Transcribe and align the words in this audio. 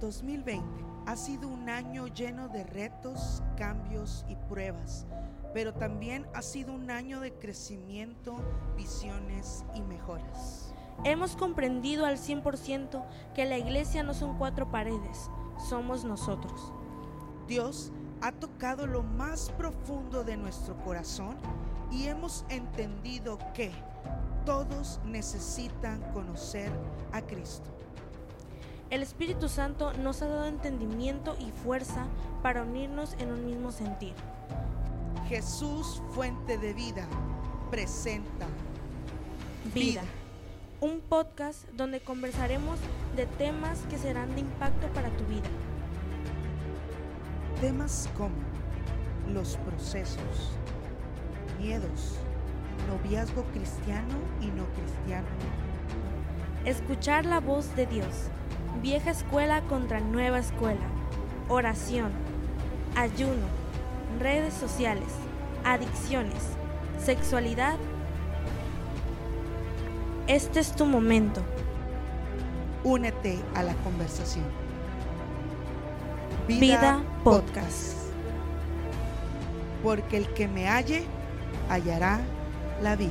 2020 0.00 0.64
ha 1.06 1.16
sido 1.16 1.48
un 1.48 1.68
año 1.68 2.06
lleno 2.08 2.48
de 2.48 2.64
retos, 2.64 3.42
cambios 3.56 4.24
y 4.28 4.36
pruebas, 4.36 5.06
pero 5.52 5.74
también 5.74 6.26
ha 6.34 6.42
sido 6.42 6.72
un 6.72 6.90
año 6.90 7.20
de 7.20 7.32
crecimiento, 7.32 8.36
visiones 8.76 9.64
y 9.74 9.82
mejoras. 9.82 10.74
Hemos 11.04 11.36
comprendido 11.36 12.06
al 12.06 12.16
100% 12.16 13.04
que 13.34 13.44
la 13.44 13.58
iglesia 13.58 14.02
no 14.02 14.14
son 14.14 14.36
cuatro 14.38 14.70
paredes, 14.70 15.30
somos 15.68 16.04
nosotros. 16.04 16.72
Dios 17.46 17.92
ha 18.22 18.32
tocado 18.32 18.86
lo 18.86 19.02
más 19.02 19.50
profundo 19.50 20.24
de 20.24 20.36
nuestro 20.36 20.76
corazón 20.84 21.36
y 21.90 22.06
hemos 22.06 22.44
entendido 22.48 23.38
que 23.54 23.72
todos 24.44 25.00
necesitan 25.04 26.00
conocer 26.12 26.70
a 27.12 27.22
Cristo. 27.22 27.70
El 28.90 29.02
Espíritu 29.04 29.48
Santo 29.48 29.92
nos 29.92 30.20
ha 30.20 30.26
dado 30.26 30.46
entendimiento 30.46 31.36
y 31.38 31.52
fuerza 31.62 32.06
para 32.42 32.62
unirnos 32.62 33.14
en 33.20 33.30
un 33.30 33.46
mismo 33.46 33.70
sentir. 33.70 34.14
Jesús, 35.28 36.02
fuente 36.12 36.58
de 36.58 36.72
vida, 36.72 37.06
presenta 37.70 38.48
Vida, 39.72 40.02
un 40.80 41.00
podcast 41.00 41.68
donde 41.76 42.00
conversaremos 42.00 42.80
de 43.14 43.26
temas 43.26 43.78
que 43.88 43.96
serán 43.96 44.34
de 44.34 44.40
impacto 44.40 44.88
para 44.88 45.08
tu 45.10 45.24
vida. 45.26 45.48
Temas 47.60 48.08
como 48.16 48.34
los 49.32 49.56
procesos, 49.58 50.50
miedos, 51.60 52.16
noviazgo 52.88 53.44
cristiano 53.52 54.16
y 54.40 54.46
no 54.46 54.64
cristiano, 54.74 55.28
Escuchar 56.64 57.24
la 57.24 57.40
voz 57.40 57.74
de 57.74 57.86
Dios, 57.86 58.28
vieja 58.82 59.10
escuela 59.10 59.62
contra 59.62 60.00
nueva 60.00 60.38
escuela, 60.38 60.86
oración, 61.48 62.12
ayuno, 62.96 63.46
redes 64.18 64.54
sociales, 64.54 65.08
adicciones, 65.64 66.42
sexualidad. 67.04 67.76
Este 70.26 70.60
es 70.60 70.74
tu 70.74 70.86
momento. 70.86 71.42
únete 72.84 73.38
a 73.54 73.62
la 73.62 73.74
conversación. 73.74 74.46
Vida 76.48 77.02
Podcast. 77.24 77.96
Porque 79.82 80.16
el 80.16 80.32
que 80.34 80.48
me 80.48 80.68
halle 80.68 81.04
hallará 81.68 82.20
la 82.82 82.96
vida. 82.96 83.10